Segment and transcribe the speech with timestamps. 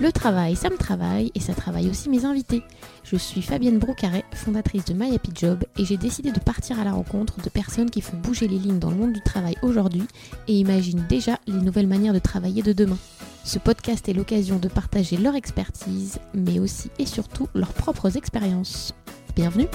[0.00, 2.62] Le travail, ça me travaille et ça travaille aussi mes invités.
[3.04, 6.84] Je suis Fabienne Broucaret, fondatrice de My Happy Job et j'ai décidé de partir à
[6.84, 10.04] la rencontre de personnes qui font bouger les lignes dans le monde du travail aujourd'hui
[10.48, 12.96] et imaginent déjà les nouvelles manières de travailler de demain.
[13.44, 18.94] Ce podcast est l'occasion de partager leur expertise, mais aussi et surtout leurs propres expériences.
[19.36, 19.68] Bienvenue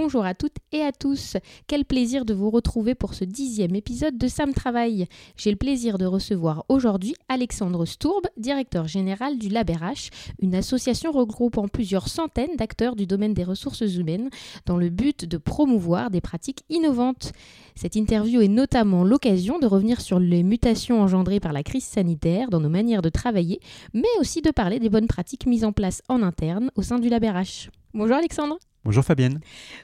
[0.00, 1.36] Bonjour à toutes et à tous.
[1.66, 5.08] Quel plaisir de vous retrouver pour ce dixième épisode de Sam Travail.
[5.36, 11.66] J'ai le plaisir de recevoir aujourd'hui Alexandre Stourbe, directeur général du LabRH, une association regroupant
[11.66, 14.30] plusieurs centaines d'acteurs du domaine des ressources humaines
[14.66, 17.32] dans le but de promouvoir des pratiques innovantes.
[17.74, 22.50] Cette interview est notamment l'occasion de revenir sur les mutations engendrées par la crise sanitaire
[22.50, 23.58] dans nos manières de travailler,
[23.94, 27.08] mais aussi de parler des bonnes pratiques mises en place en interne au sein du
[27.08, 27.70] LabRH.
[27.94, 28.58] Bonjour Alexandre.
[28.88, 29.40] Bonjour Fabienne.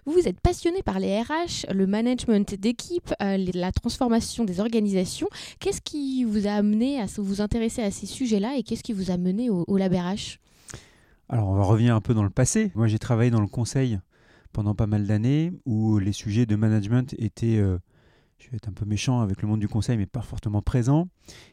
[0.06, 5.28] Vous êtes passionné par les RH, le management d'équipe, euh, la transformation des organisations.
[5.60, 9.10] Qu'est-ce qui vous a amené à vous intéresser à ces sujets-là et qu'est-ce qui vous
[9.10, 10.38] a mené au, au RH
[11.28, 12.72] Alors on va revenir un peu dans le passé.
[12.75, 14.00] Moi j'ai travaillé dans le conseil
[14.55, 17.77] pendant pas mal d'années où les sujets de management étaient, euh,
[18.38, 21.08] je vais être un peu méchant avec le monde du conseil, mais pas fortement présents.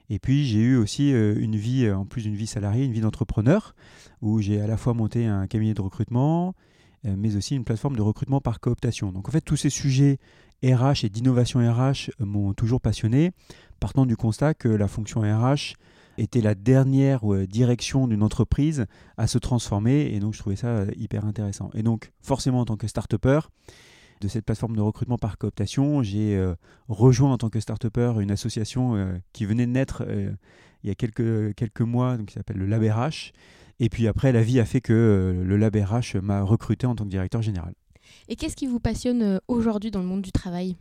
[0.10, 3.02] Et puis j'ai eu aussi euh, une vie, en plus d'une vie salariée, une vie
[3.02, 3.76] d'entrepreneur
[4.22, 6.56] où j'ai à la fois monté un cabinet de recrutement,
[7.04, 9.12] mais aussi une plateforme de recrutement par cooptation.
[9.12, 10.20] Donc en fait, tous ces sujets
[10.64, 13.32] RH et d'innovation RH euh, m'ont toujours passionné,
[13.80, 15.74] partant du constat que la fonction RH
[16.18, 18.86] était la dernière euh, direction d'une entreprise
[19.18, 21.72] à se transformer, et donc je trouvais ça hyper intéressant.
[21.74, 26.40] Et donc forcément en tant que start de cette plateforme de recrutement par cooptation, j'ai
[26.88, 30.06] rejoint en tant que start une association qui venait de naître
[30.84, 33.34] il y a quelques, quelques mois, donc qui s'appelle le LabRH,
[33.84, 36.94] et puis après, la vie a fait que euh, le Lab RH m'a recruté en
[36.94, 37.74] tant que directeur général.
[38.28, 40.78] Et qu'est-ce qui vous passionne euh, aujourd'hui dans le monde du travail?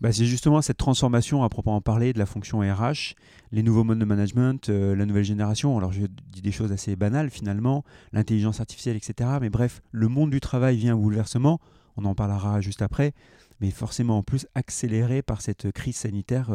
[0.00, 3.14] Bah, c'est justement cette transformation à proprement parler de la fonction RH,
[3.52, 5.78] les nouveaux modes de management, euh, la nouvelle génération.
[5.78, 6.02] Alors je
[6.32, 9.30] dis des choses assez banales finalement, l'intelligence artificielle, etc.
[9.40, 11.60] Mais bref, le monde du travail vient un bouleversement,
[11.96, 13.12] on en parlera juste après,
[13.60, 16.50] mais forcément en plus accéléré par cette crise sanitaire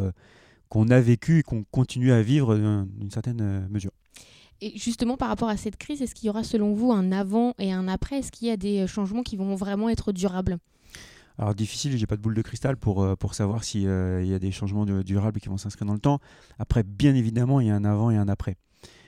[0.68, 3.92] qu'on a vécue et qu'on continue à vivre d'une certaine mesure.
[4.64, 7.52] Et justement, par rapport à cette crise, est-ce qu'il y aura selon vous un avant
[7.58, 8.20] et un après?
[8.20, 10.56] Est-ce qu'il y a des changements qui vont vraiment être durables?
[11.36, 14.32] Alors difficile, j'ai pas de boule de cristal pour, euh, pour savoir s'il euh, y
[14.34, 16.20] a des changements durables qui vont s'inscrire dans le temps.
[16.60, 18.56] Après, bien évidemment, il y a un avant et un après.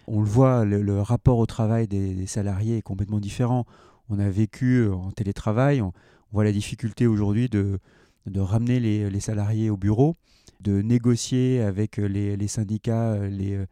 [0.08, 3.64] On le voit, le, rapport au travail des, salariés est complètement différent.
[4.08, 5.92] On a vécu euh, en télétravail, on,
[6.32, 7.78] voit la difficulté aujourd'hui de,
[8.26, 10.16] de ramener les, les, salariés au bureau,
[10.60, 13.64] de négocier avec les, les syndicats les,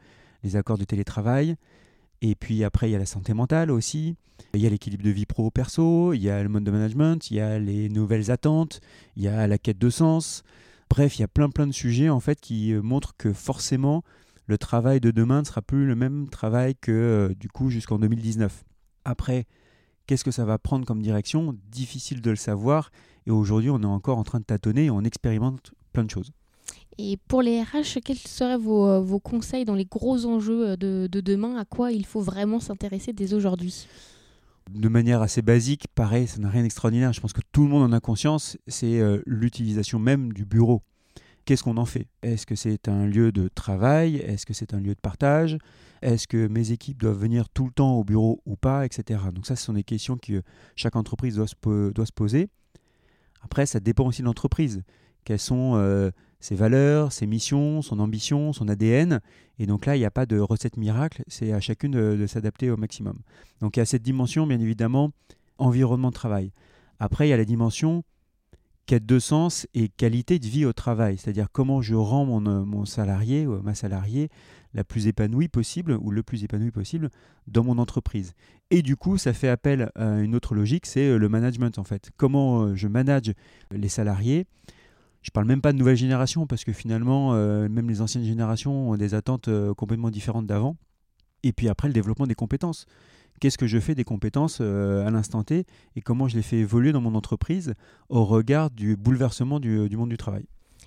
[0.45, 1.57] les accords de télétravail.
[2.23, 4.15] Et puis après, il y a la santé mentale aussi.
[4.55, 7.37] Il y a l'équilibre de vie pro-perso, il y a le mode de management, il
[7.37, 8.81] y a les nouvelles attentes,
[9.17, 10.45] il y a la quête de sens.
[10.89, 14.05] Bref, il y a plein plein de sujets en fait qui euh, montrent que forcément
[14.47, 17.99] le travail de demain ne sera plus le même travail que euh, du coup jusqu'en
[17.99, 18.65] 2019.
[19.05, 19.47] Après,
[20.07, 21.57] qu'est-ce que ça va prendre comme direction?
[21.71, 22.91] Difficile de le savoir.
[23.27, 26.33] Et aujourd'hui, on est encore en train de tâtonner et on expérimente plein de choses.
[26.99, 31.09] Et pour les RH, quels seraient vos, euh, conseils dans les gros enjeux euh, de,
[31.11, 31.57] de demain?
[31.57, 33.87] À quoi il faut vraiment s'intéresser dès aujourd'hui?
[34.71, 37.13] De manière assez basique, pareil, ça n'a rien d'extraordinaire.
[37.13, 38.57] Je pense que tout le monde en a conscience.
[38.67, 40.83] C'est euh, l'utilisation même du bureau.
[41.45, 42.07] Qu'est-ce qu'on en fait?
[42.23, 44.17] Est-ce que c'est un lieu de travail?
[44.17, 45.59] Est-ce que c'est un lieu de partage?
[46.01, 49.21] Est-ce que mes équipes doivent venir tout le temps au bureau ou pas Etc.
[49.35, 50.43] Donc ça, ce sont des questions que
[50.77, 52.49] chaque entreprise doit se, doit se poser.
[53.43, 54.83] Après, ça dépend aussi de l'entreprise.
[55.25, 55.75] Quelles sont
[56.43, 59.21] ses valeurs, ses missions, son ambition, son ADN.
[59.61, 62.69] Et donc là, il n'y a pas de recette miracle, c'est à chacune de, s'adapter
[62.69, 63.19] au maximum.
[63.61, 65.13] Donc il y a cette dimension, bien évidemment,
[65.59, 66.53] environnement de travail.
[66.99, 68.03] Après, il y a la dimension
[68.87, 72.65] quête de sens et qualité de vie au travail, c'est-à-dire comment je rends mon, euh,
[72.65, 74.29] mon salarié ou ma salariée
[74.75, 77.11] la plus épanouie possible ou le plus épanoui possible
[77.47, 78.33] dans mon entreprise.
[78.71, 81.85] Et du coup, ça fait appel à une autre logique, c'est euh, le management en
[81.85, 82.11] fait.
[82.17, 83.33] Comment euh, je manage
[83.71, 84.47] les salariés
[85.23, 88.91] je parle même pas de nouvelle génération parce que finalement, euh, même les anciennes générations
[88.91, 90.77] ont des attentes euh, complètement différentes d'avant.
[91.45, 92.87] Et puis après, le développement des compétences.
[93.41, 95.65] Qu'est-ce que je fais des compétences euh, à l'instant T
[95.97, 97.75] et comment je les fais évoluer dans mon entreprise
[98.09, 100.45] au regard du bouleversement du, du monde du travail?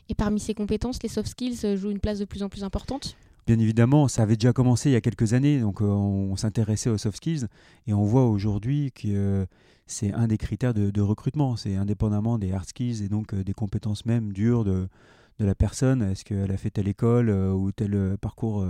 [0.07, 3.17] Et parmi ces compétences, les soft skills jouent une place de plus en plus importante?
[3.47, 6.97] Bien évidemment, ça avait déjà commencé il y a quelques années, donc on s'intéressait aux
[6.97, 7.45] soft skills
[7.85, 9.45] et on voit aujourd'hui que
[9.87, 11.55] c'est un des critères de, recrutement.
[11.55, 14.87] C'est indépendamment des hard skills et donc euh, des compétences même dures de,
[15.39, 16.01] la personne.
[16.01, 18.65] Est-ce qu'elle a fait telle école euh, ou tel euh, parcours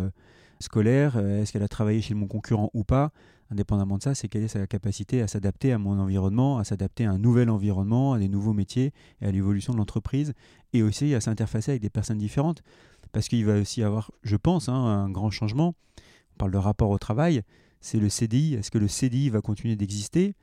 [0.59, 1.17] scolaire?
[1.17, 3.11] Est-ce qu'elle a travaillé chez mon concurrent ou pas?
[3.51, 7.05] Indépendamment de ça, c'est quelle est sa capacité à s'adapter à mon environnement, à s'adapter
[7.05, 10.33] à un nouvel environnement, à des nouveaux métiers et à l'évolution de l'entreprise
[10.73, 12.63] et aussi à s'interfacer avec des personnes différentes.
[13.15, 15.73] Parce qu'il va aussi avoir, je pense, hein, un grand changement.
[16.33, 17.43] On parle de rapport au travail,
[17.79, 18.55] c'est le CDI.
[18.55, 20.35] Est-ce que le CDI va continuer d'exister?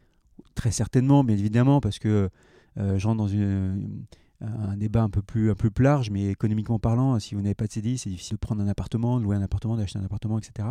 [0.54, 2.30] Très certainement, bien évidemment, parce que
[2.78, 4.06] euh, je rentre dans une,
[4.40, 7.54] un débat un peu, plus, un peu plus large, mais économiquement parlant, si vous n'avez
[7.54, 10.04] pas de CDI, c'est difficile de prendre un appartement, de louer un appartement, d'acheter un
[10.06, 10.70] appartement, etc.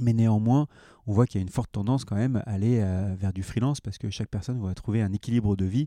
[0.00, 0.66] Mais néanmoins,
[1.06, 3.44] on voit qu'il y a une forte tendance quand même à aller euh, vers du
[3.44, 5.86] freelance parce que chaque personne va trouver un équilibre de vie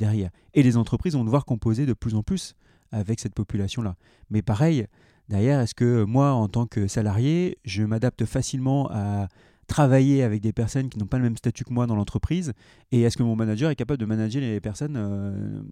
[0.00, 0.30] derrière.
[0.54, 2.56] Et les entreprises vont devoir composer de plus en plus
[2.92, 3.96] avec cette population-là.
[4.30, 4.86] Mais pareil,
[5.28, 9.28] derrière, est-ce que moi, en tant que salarié, je m'adapte facilement à
[9.66, 12.52] travailler avec des personnes qui n'ont pas le même statut que moi dans l'entreprise?
[12.90, 15.62] Et est-ce que mon manager est capable de manager les personnes euh,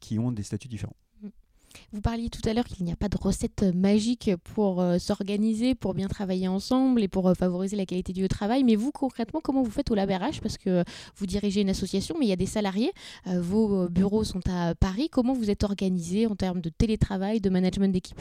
[0.00, 0.96] qui ont des statuts différents?
[1.92, 5.74] Vous parliez tout à l'heure qu'il n'y a pas de recette magique pour euh, s'organiser,
[5.74, 8.64] pour bien travailler ensemble et pour euh, favoriser la qualité du travail.
[8.64, 10.84] Mais vous, concrètement, comment vous faites au LabRH Parce que
[11.16, 12.92] vous dirigez une association, mais il y a des salariés.
[13.26, 15.08] vos bureaux sont à Paris.
[15.10, 18.20] Comment vous êtes organisé en termes de télétravail, de management d'équipe?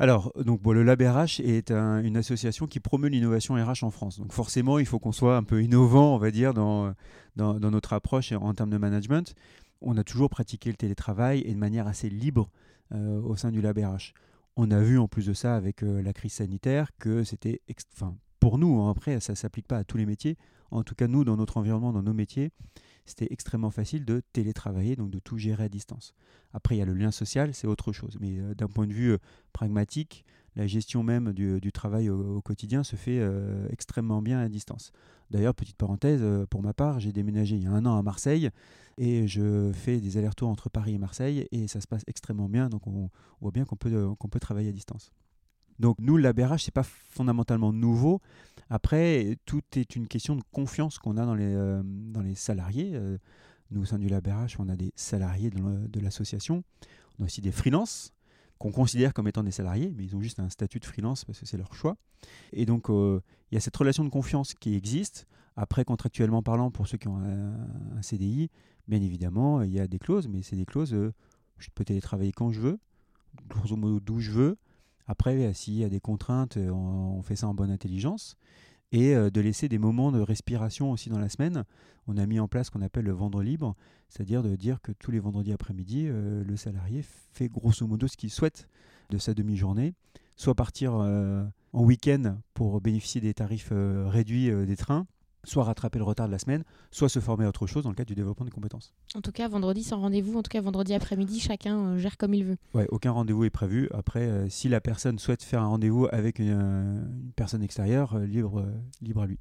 [0.00, 4.18] Alors, donc, le Lab RH est une association qui promeut l'innovation RH en France.
[4.18, 6.92] Donc forcément, il faut qu'on soit un peu innovant, on va dire, dans,
[7.36, 9.34] dans, notre approche en termes de management.
[9.86, 12.50] On a toujours pratiqué le télétravail et de manière assez libre
[12.92, 14.14] euh, au sein du Lab RH.
[14.56, 17.60] On a vu en plus de ça avec euh, la crise sanitaire que c'était,
[18.44, 20.36] pour nous, hein, après, ça ne s'applique pas à tous les métiers.
[20.70, 22.50] En tout cas, nous, dans notre environnement, dans nos métiers,
[23.06, 26.12] c'était extrêmement facile de télétravailler, donc de tout gérer à distance.
[26.52, 28.18] Après, il y a le lien social, c'est autre chose.
[28.20, 29.18] Mais euh, d'un point de vue euh,
[29.54, 30.26] pragmatique,
[30.56, 34.92] la gestion même du, travail au, quotidien se fait euh, extrêmement bien à distance.
[35.30, 38.50] D'ailleurs, petite parenthèse, pour ma part, j'ai déménagé il y a un an à Marseille
[38.98, 42.68] et je fais des allers-retours entre Paris et Marseille et ça se passe extrêmement bien.
[42.68, 43.08] Donc on,
[43.40, 45.12] voit bien qu'on peut travailler à distance.
[45.78, 48.20] Donc nous, l'ABRH, ce n'est pas fondamentalement nouveau.
[48.70, 52.92] Après, tout est une question de confiance qu'on a dans les, euh, dans les salariés.
[52.94, 53.18] Euh,
[53.70, 56.62] nous, au sein du LabRH, on a des salariés de l'association.
[57.18, 58.12] On a aussi des freelances
[58.58, 61.40] qu'on considère comme étant des salariés, mais ils ont juste un statut de freelance parce
[61.40, 61.96] que c'est leur choix.
[62.52, 65.26] Et donc, euh, il y a cette relation de confiance qui existe.
[65.56, 68.50] Après, contractuellement parlant, pour ceux qui ont un, CDI,
[68.88, 70.96] bien évidemment, il y a des clauses, mais c'est des clauses,
[71.58, 72.78] je peux télétravailler quand je veux,
[73.48, 74.56] grosso modo d'où je veux,
[75.06, 78.36] après, s'il y a des contraintes, euh, on, fait ça en bonne intelligence.
[78.92, 81.64] Et euh, de laisser des moments de respiration aussi dans la semaine.
[82.06, 83.74] On a mis en place ce qu'on appelle le vendre libre,
[84.08, 87.02] c'est-à-dire de dire que tous les vendredis après-midi, euh, le salarié
[87.32, 88.68] fait grosso modo ce qu'il souhaite
[89.10, 89.94] de sa demi-journée,
[90.36, 95.06] soit partir en week-end pour bénéficier des tarifs réduits des trains,
[95.44, 97.94] soit rattraper le retard de la semaine, soit se former à autre chose dans le
[97.94, 98.92] cadre du développement des compétences.
[99.14, 102.34] En tout cas, vendredi sans rendez-vous, en tout cas vendredi après-midi, chacun euh, gère comme
[102.34, 102.56] il veut.
[102.74, 103.88] Ouais, aucun rendez-vous est prévu.
[103.92, 107.04] Après, euh, si la personne souhaite faire un rendez-vous avec une, euh,
[107.36, 108.64] personne extérieure, libre,
[109.00, 109.38] libre à lui.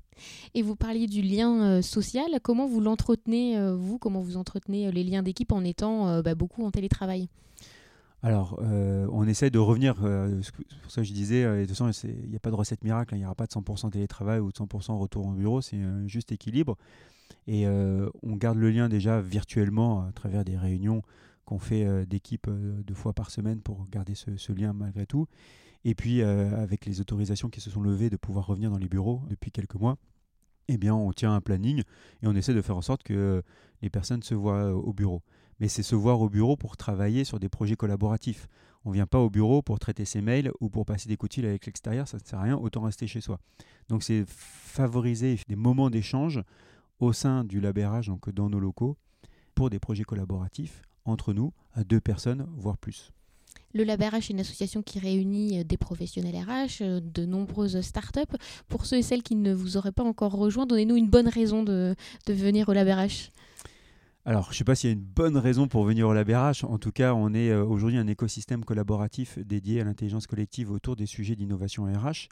[0.54, 2.26] Et vous parliez du lien social.
[2.42, 3.98] Comment vous l'entretenez, vous?
[3.98, 7.30] Comment vous entretenez les liens d'équipe en étant bah, beaucoup en télétravail?
[8.24, 11.66] Alors, euh, on essaie de revenir, euh, c'est pour ça que je disais, euh, de
[11.66, 13.52] toute façon, il n'y a pas de recette miracle, hein, il n'y aura pas de
[13.52, 16.78] 100% télétravail ou de 100% retour au bureau, c'est un juste équilibre.
[17.48, 21.02] Et on garde le lien déjà virtuellement à travers des réunions
[21.44, 25.28] qu'on fait d'équipe deux fois par semaine pour garder ce, lien malgré tout.
[25.84, 29.22] Et puis, avec les autorisations qui se sont levées de pouvoir revenir dans les bureaux
[29.30, 29.98] depuis quelques mois,
[30.70, 31.82] eh bien, on tient un planning
[32.22, 33.44] et on essaie de faire en sorte que
[33.82, 35.22] les personnes se voient au bureau
[35.64, 38.50] mais c'est se voir au bureau pour travailler sur des projets collaboratifs.
[38.84, 41.38] On ne vient pas au bureau pour traiter ses mails ou pour passer des coups
[41.38, 43.40] avec l'extérieur, ça ne sert à rien, autant rester chez soi.
[43.88, 46.42] Donc c'est favoriser des moments d'échange
[47.00, 48.98] au sein du labérage, donc dans nos locaux,
[49.56, 53.14] pour des projets collaboratifs entre nous, à deux personnes, voire plus.
[53.74, 58.36] Le LabRH est une association qui réunit euh, des professionnels RH, euh, de nombreuses startups.
[58.68, 61.64] Pour ceux et celles qui ne vous auraient pas encore rejoint, donnez-nous une bonne raison
[61.64, 61.96] de,
[62.28, 63.32] de venir au LabRH.
[64.26, 66.64] Alors, je ne sais pas s'il y a une bonne raison pour venir au LabRH.
[66.64, 70.96] En tout cas, on est euh, aujourd'hui un écosystème collaboratif dédié à l'intelligence collective autour
[70.96, 72.30] des sujets d'innovation RH.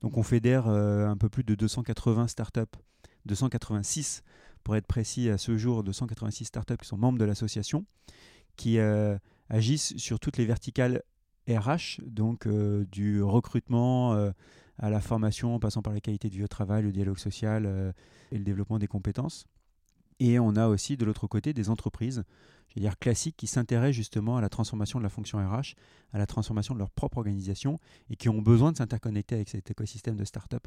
[0.00, 2.60] Donc, on fédère euh, un peu plus de 280 startups,
[3.26, 4.22] 286
[4.62, 7.84] pour être précis à ce jour, 286 startups qui sont membres de l'association,
[8.56, 9.18] qui euh,
[9.50, 11.02] agissent sur toutes les verticales
[11.46, 12.48] RH, donc
[12.90, 14.14] du recrutement
[14.78, 17.92] à la formation, en passant par la qualité du travail, le dialogue social
[18.32, 19.44] et le développement des compétences.
[20.20, 22.24] Et on a aussi de l'autre côté des entreprises,
[22.68, 25.74] je veux dire classiques, qui s'intéressent justement à la transformation de la fonction RH,
[26.12, 27.78] à la transformation de leur propre organisation
[28.10, 30.66] et qui ont besoin de s'interconnecter avec cet écosystème de start-up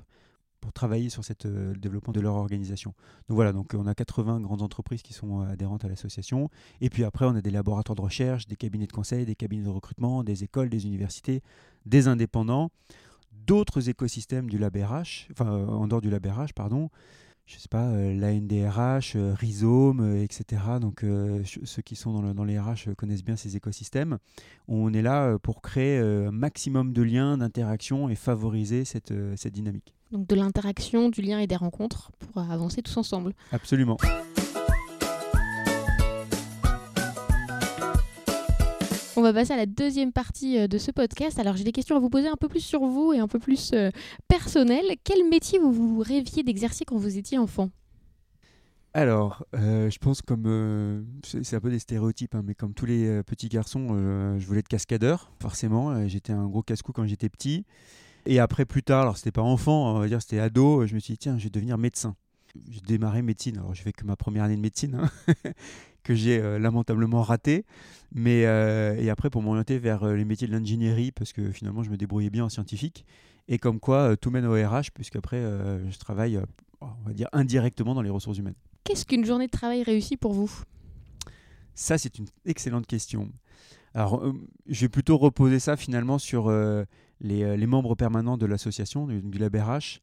[0.60, 2.94] pour travailler sur cette, euh, le développement de leur organisation.
[3.30, 6.50] Donc voilà, donc on a 80 grandes entreprises qui sont euh, adhérentes à l'association.
[6.82, 9.66] Et puis après, on a des laboratoires de recherche, des cabinets de conseil, des cabinets
[9.66, 11.42] de recrutement, des écoles, des universités,
[11.86, 12.72] des indépendants,
[13.32, 16.90] d'autres écosystèmes du LabRH, enfin euh, en dehors du LabRH, pardon,
[17.48, 20.62] je sais pas, euh, la NDRH, euh, Rhizome, euh, etc.
[20.82, 21.06] Donc
[21.64, 24.18] ceux qui sont dans, les RH connaissent bien ces écosystèmes.
[24.68, 29.94] On est là pour créer un maximum de liens, d'interactions et favoriser cette, cette dynamique.
[30.12, 33.34] Donc de l'interaction, du lien et des rencontres pour avancer tous ensemble.
[33.52, 33.98] Absolument.
[39.32, 41.40] Va passer à la deuxième partie euh, de ce podcast.
[41.40, 43.40] Alors j'ai des questions à vous poser un peu plus sur vous et un peu
[43.40, 43.90] plus euh,
[44.28, 44.96] personnelles.
[45.04, 47.70] Quel métier vous vous rêviez d'exercer quand vous étiez enfant?
[48.94, 53.22] Alors, euh, je pense comme c'est un peu des stéréotypes, hein, mais comme tous les
[53.22, 53.90] petits garçons,
[54.40, 56.08] je voulais être cascadeur, forcément.
[56.08, 57.64] J'étais un gros casse-cou quand j'étais petit.
[58.26, 61.00] Et après, plus tard, alors c'était pas enfant, on va dire c'était ado, je me
[61.00, 62.16] suis dit tiens, je vais devenir médecin.
[62.70, 63.58] J'ai démarré médecine.
[63.58, 64.96] Alors, je fais que ma première année de médecine.
[64.96, 65.34] Hein.
[66.08, 67.66] que j'ai euh, lamentablement raté.
[68.14, 71.84] Mais, euh, et après, pour m'orienter vers euh, les métiers de l'ingénierie, parce que finalement,
[71.84, 73.06] je me débrouillais bien en scientifique.
[73.50, 76.38] Et comme quoi, tout mène au RH, puisqu'après, je travaille,
[76.82, 78.58] on va dire, indirectement dans les ressources humaines.
[78.84, 80.52] Qu'est-ce qu'une journée de travail réussie pour vous?
[81.74, 83.32] Ça, c'est une excellente question.
[83.94, 84.22] Alors,
[84.68, 86.52] je vais plutôt reposer ça finalement sur
[87.22, 90.02] les, les, membres permanents de l'association, du, du LabRH,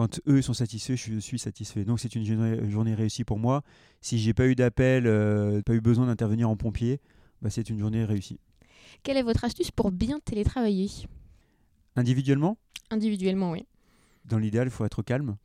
[0.00, 1.84] quand eux sont satisfaits, je suis satisfait.
[1.84, 3.62] Donc c'est une journée, réussie pour moi.
[4.00, 7.02] Si j'ai pas eu d'appel, euh, pas eu besoin d'intervenir en pompier,
[7.42, 8.40] bah, c'est une journée réussie.
[9.02, 10.88] Quelle est votre astuce pour bien télétravailler?
[11.96, 12.56] Individuellement?
[12.90, 13.66] Individuellement, oui.
[14.24, 15.36] Dans l'idéal, il faut être calme,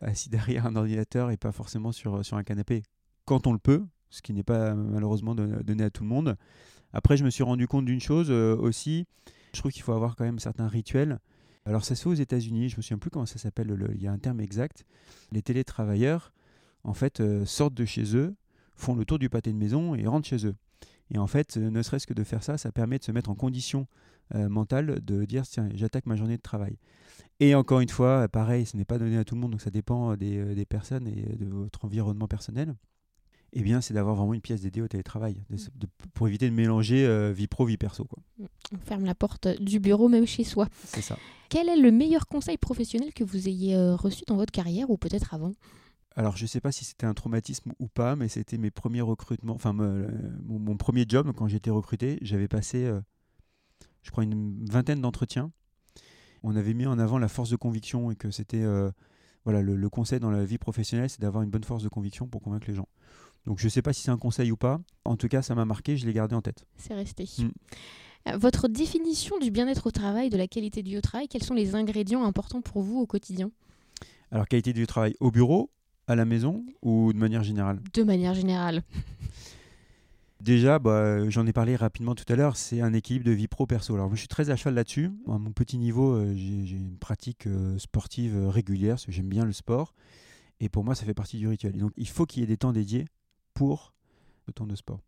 [0.00, 2.84] assis derrière un ordinateur et pas forcément sur, sur un canapé.
[3.24, 6.36] Quand on le peut, ce qui n'est pas malheureusement donné à tout le monde.
[6.92, 9.06] Après, je me suis rendu compte d'une chose euh, aussi.
[9.52, 11.18] Je trouve qu'il faut avoir quand même certains rituels.
[11.68, 14.06] Alors ça se fait aux États-Unis, je me souviens plus comment ça s'appelle, il y
[14.06, 14.86] a un terme exact.
[15.32, 16.32] Les télétravailleurs,
[16.82, 18.34] en fait, euh, sortent de chez eux,
[18.74, 20.54] font le tour du pâté de maison et rentrent chez eux.
[21.10, 23.28] Et en fait, euh, ne serait-ce que de faire ça, ça permet de se mettre
[23.28, 23.86] en condition
[24.34, 26.78] euh, mentale de dire tiens, j'attaque ma journée de travail.
[27.38, 29.70] Et encore une fois, pareil, ce n'est pas donné à tout le monde, donc ça
[29.70, 32.74] dépend des personnes et de votre environnement personnel
[33.52, 35.56] eh bien, c'est d'avoir vraiment une pièce dédiée au télétravail, mm.
[36.14, 38.04] pour éviter de mélanger euh, vie pro, vie perso.
[38.04, 38.22] Quoi.
[38.38, 38.44] Mm.
[38.74, 40.68] On ferme la porte du bureau même chez soi.
[40.84, 41.16] C'est ça.
[41.48, 44.98] Quel est le meilleur conseil professionnel que vous ayez euh, reçu dans votre carrière ou
[44.98, 45.52] peut-être avant?
[46.14, 49.00] Alors, je ne sais pas si c'était un traumatisme ou pas, mais c'était mes premiers
[49.00, 52.18] recrutements, enfin mon, premier job quand j'étais recruté.
[52.22, 53.00] J'avais passé, euh,
[54.02, 55.52] je crois, une vingtaine d'entretiens.
[56.42, 58.64] On avait mis en avant la force de conviction et que c'était,
[59.44, 62.42] voilà, le, conseil dans la vie professionnelle, c'est d'avoir une bonne force de conviction pour
[62.42, 62.88] convaincre les gens.
[63.46, 64.80] Donc je ne sais pas si c'est un conseil ou pas.
[65.04, 66.64] En tout cas, ça m'a marqué, je l'ai gardé en tête.
[66.76, 67.28] C'est resté.
[67.38, 67.48] Mm.
[68.28, 71.74] Euh, votre définition du bien-être au travail, de la qualité du travail, quels sont les
[71.74, 73.50] ingrédients importants pour vous au quotidien?
[74.30, 75.70] Alors, qualité du travail au bureau,
[76.06, 77.80] à la maison ou de manière générale?
[77.94, 78.82] De manière générale.
[80.40, 83.94] Déjà, bah, j'en ai parlé rapidement tout à l'heure, c'est un équilibre de vie pro-perso.
[83.94, 85.10] Alors, je suis très à cheval là-dessus.
[85.26, 89.44] À mon petit niveau, euh, j'ai une pratique euh, sportive régulière, parce que j'aime bien
[89.44, 89.94] le sport.
[90.60, 91.76] Et pour moi, ça fait partie du rituel.
[91.76, 93.06] donc, il faut qu'il y ait des temps dédiés
[93.58, 93.92] pour
[94.46, 95.00] le temps de sport.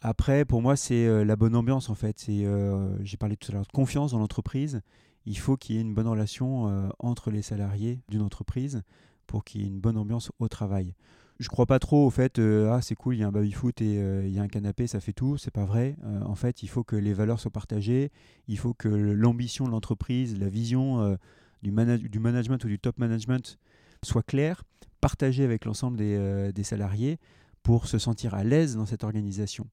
[0.00, 2.24] Après, pour moi, c'est euh, la bonne ambiance en fait.
[2.28, 4.80] Euh, j'ai parlé tout à l'heure de confiance dans l'entreprise.
[5.26, 8.82] Il faut qu'il y ait une bonne relation euh, entre les salariés d'une entreprise
[9.26, 10.94] pour qu'il y ait une bonne ambiance au travail.
[11.40, 13.94] Je crois pas trop au fait, ah c'est cool, il y a un baby-foot et
[14.26, 15.38] il y a un canapé, ça fait tout.
[15.38, 15.96] C'est pas vrai.
[16.26, 18.12] en fait, il faut que les valeurs soient partagées.
[18.46, 21.16] Il faut que l'ambition de l'entreprise, la vision
[21.62, 23.58] du, management ou du top management
[24.02, 24.64] soit claire,
[25.00, 27.18] partagée avec l'ensemble des salariés
[27.62, 29.66] pour se sentir à l'aise dans cette organisation.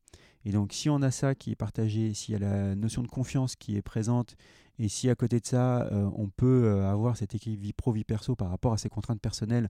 [0.46, 3.08] Et donc si on a ça qui est partagé, s'il y a la notion de
[3.08, 4.36] confiance qui est présente,
[4.80, 7.92] et si à côté de ça, euh, on peut euh, avoir cette équipe vie pro,
[7.92, 9.70] vie perso par rapport à ses contraintes personnelles,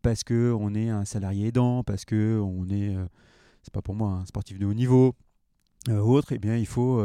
[0.00, 3.04] parce qu'on est un salarié aidant, parce qu'on est, euh,
[3.62, 5.14] c'est pas pour moi, un sportif de haut niveau,
[5.90, 7.04] autre, eh bien il faut,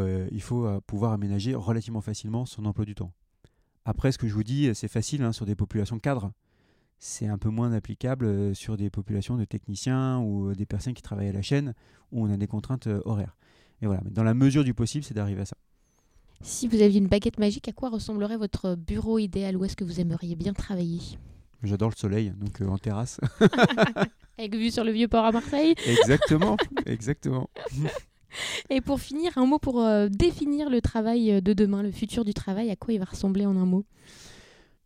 [0.85, 3.11] pouvoir aménager relativement facilement son emploi du temps.
[3.85, 6.31] Après, ce que je vous dis, c'est facile hein, sur des populations cadres
[6.99, 10.93] c'est un peu moins applicable euh, sur des populations de techniciens ou euh, des personnes
[10.93, 11.73] qui travaillent à la chaîne
[12.11, 13.35] où on a des contraintes euh, horaires.
[13.81, 15.57] Et voilà, mais dans la mesure du possible, c'est d'arriver à ça.
[16.41, 19.57] Si vous aviez une baguette magique, à quoi ressemblerait votre bureau idéal?
[19.57, 21.01] Où est-ce que vous aimeriez bien travailler?
[21.63, 23.19] J'adore le soleil, donc en terrasse.
[24.37, 27.49] Avec vue sur le vieux port à Marseille Exactement, exactement.
[28.69, 32.69] Et pour finir, un mot pour définir le travail de demain, le futur du travail,
[32.69, 33.83] à quoi il va ressembler en un mot?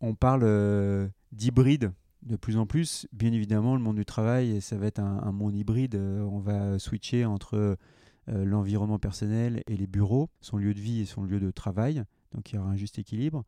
[0.00, 1.92] On parle d'hybride
[2.22, 3.06] de plus en plus.
[3.12, 5.94] Bien évidemment, le monde du travail, ça va être un, monde hybride.
[5.94, 11.00] Euh, on va switcher entre euh, l'environnement personnel et les bureaux, son lieu de vie
[11.00, 12.04] et son lieu de travail.
[12.32, 13.44] Donc il y aura un juste équilibre.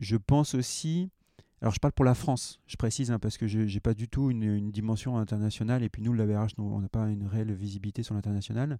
[0.00, 1.10] Je pense aussi,
[1.60, 4.08] alors je parle pour la France, je précise, hein, parce que je n'ai pas du
[4.08, 8.02] tout une, dimension internationale, et puis nous, la BRH, on n'a pas une réelle visibilité
[8.02, 8.78] sur l'international,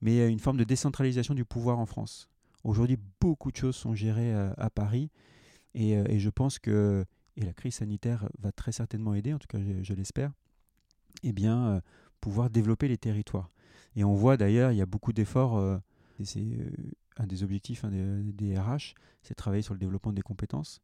[0.00, 2.28] mais une forme de décentralisation du pouvoir en France.
[2.62, 5.10] Aujourd'hui, beaucoup de choses sont gérées à Paris,
[5.76, 7.04] euh, et je pense que
[7.36, 10.32] et la crise sanitaire va très certainement aider, en tout cas je, l'espère,
[11.22, 11.80] eh bien, euh,
[12.20, 13.50] pouvoir développer les territoires.
[13.96, 15.78] Et on voit d'ailleurs, il y a beaucoup d'efforts, euh,
[16.22, 16.70] c'est euh,
[17.16, 20.82] un des objectifs des, RH, c'est de travailler sur le développement des compétences.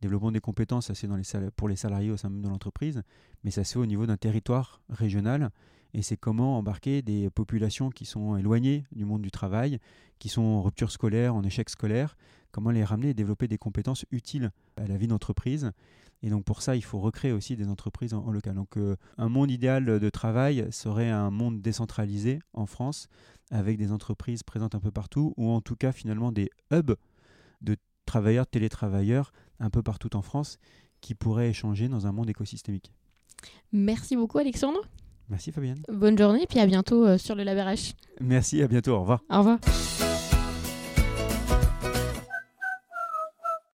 [0.00, 3.02] Développement des compétences, ça c'est dans les pour les salariés au sein même de l'entreprise,
[3.42, 5.50] mais ça fait au niveau d'un territoire régional
[5.94, 9.78] et c'est comment embarquer des populations qui sont éloignées du monde du travail,
[10.18, 12.16] qui sont en rupture scolaire, en échec scolaire,
[12.50, 15.72] comment les ramener et développer des compétences utiles à la vie d'entreprise.
[16.22, 18.54] Et donc pour ça, il faut recréer aussi des entreprises en, local.
[18.54, 23.08] Donc euh, un monde idéal de travail serait un monde décentralisé en France,
[23.50, 26.96] avec des entreprises présentes un peu partout, ou en tout cas finalement des hubs
[27.60, 30.58] de travailleurs, télétravailleurs un peu partout en France,
[31.00, 32.92] qui pourraient échanger dans un monde écosystémique.
[33.72, 34.80] Merci beaucoup Alexandre.
[35.30, 35.82] Merci Fabienne.
[35.92, 37.92] Bonne journée et puis à bientôt euh, sur le LabRH.
[38.20, 39.20] Merci, à bientôt, au revoir.
[39.30, 39.58] Au revoir.